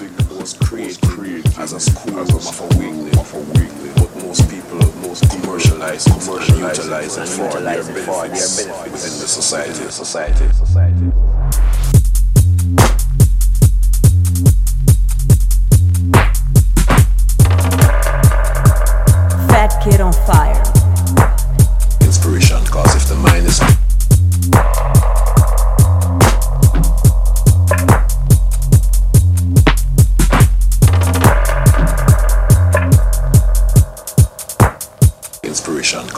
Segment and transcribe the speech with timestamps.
[0.00, 3.10] music was created as a school of a weekly,
[3.94, 9.72] but most people most commercialize, commercialize, utilize it for their benefits within the society.
[9.90, 10.48] Society.
[10.52, 11.12] Society.
[19.48, 20.73] Fat Kid on Fire.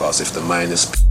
[0.07, 1.06] Inspiration, cause if the mind is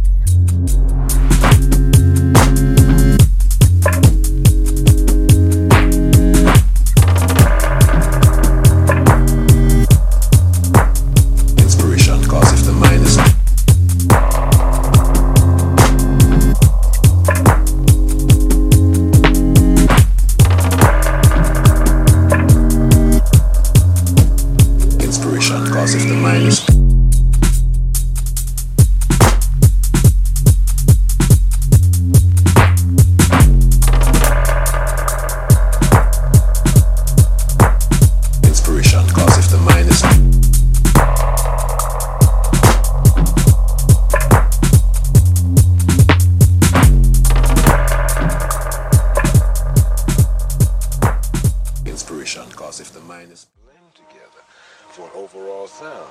[54.97, 56.11] for an overall sound.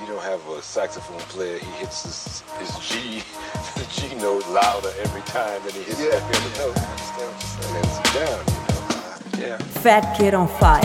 [0.00, 3.22] You don't have a saxophone player, he hits his, his G,
[3.76, 6.76] the G note louder every time than he hits Yeah, every other note.
[6.76, 7.76] You understand what I'm saying?
[7.76, 8.40] And it's down,
[9.36, 9.48] you know.
[9.48, 9.58] Yeah.
[9.58, 10.80] Fat Kid on Fire.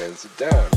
[0.00, 0.71] And it's down,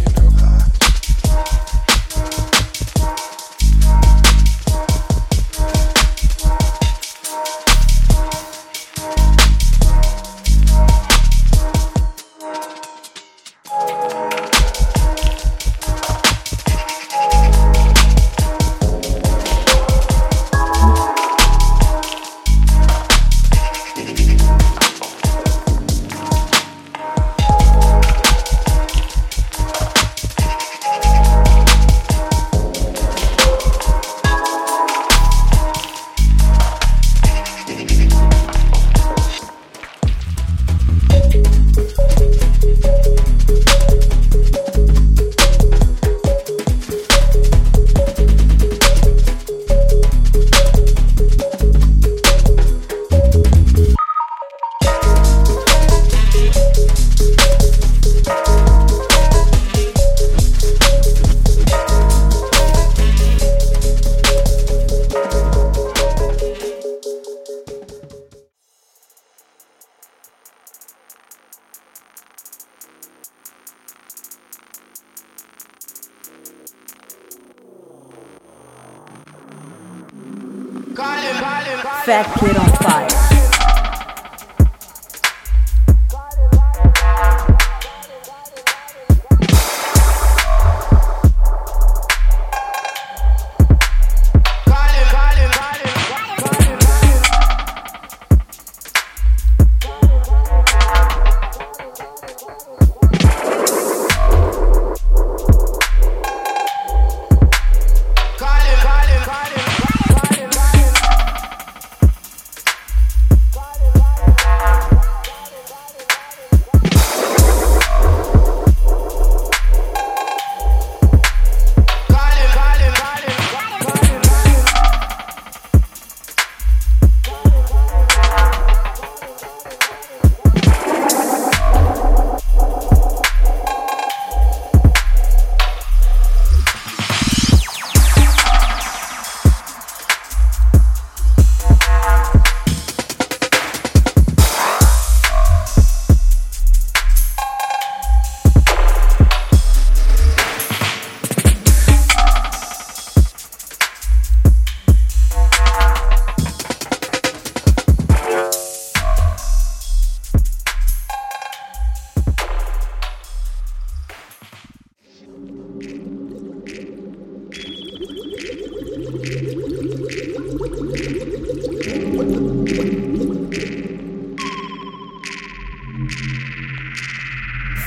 [80.96, 83.35] Fat Kid on Fire.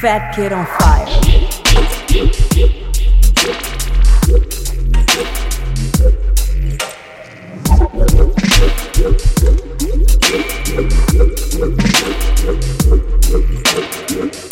[0.00, 1.06] Fat Kid on Fire.
[14.08, 14.44] Thank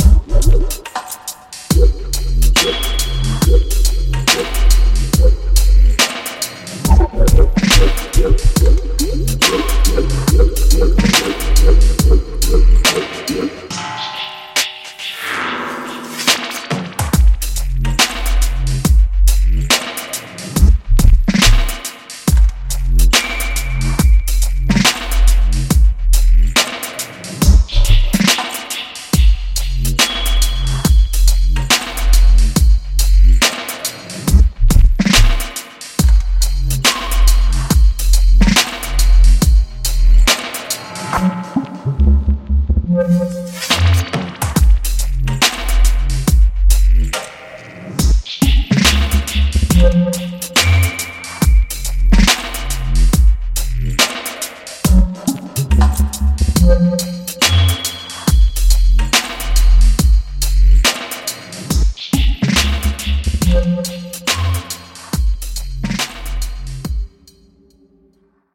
[56.86, 57.15] Mm-hmm.